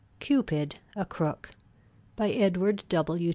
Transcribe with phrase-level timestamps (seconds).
[0.19, 1.51] CUPID, A CROOK
[2.15, 3.29] BY EDWARD W.